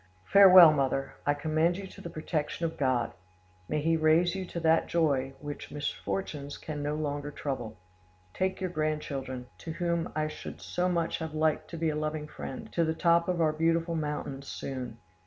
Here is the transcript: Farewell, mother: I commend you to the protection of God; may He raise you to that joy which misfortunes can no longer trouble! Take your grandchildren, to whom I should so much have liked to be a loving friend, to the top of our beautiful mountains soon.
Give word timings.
Farewell, 0.25 0.73
mother: 0.73 1.13
I 1.27 1.35
commend 1.35 1.77
you 1.77 1.85
to 1.85 2.01
the 2.01 2.09
protection 2.09 2.65
of 2.65 2.75
God; 2.75 3.11
may 3.69 3.81
He 3.83 3.95
raise 3.97 4.33
you 4.33 4.45
to 4.47 4.59
that 4.61 4.87
joy 4.87 5.35
which 5.41 5.69
misfortunes 5.69 6.57
can 6.57 6.81
no 6.81 6.95
longer 6.95 7.29
trouble! 7.29 7.77
Take 8.33 8.59
your 8.59 8.71
grandchildren, 8.71 9.45
to 9.59 9.73
whom 9.73 10.11
I 10.15 10.27
should 10.27 10.59
so 10.59 10.89
much 10.89 11.19
have 11.19 11.35
liked 11.35 11.69
to 11.69 11.77
be 11.77 11.89
a 11.91 11.95
loving 11.95 12.27
friend, 12.27 12.67
to 12.73 12.83
the 12.83 12.95
top 12.95 13.27
of 13.29 13.41
our 13.41 13.53
beautiful 13.53 13.93
mountains 13.95 14.47
soon. 14.47 14.97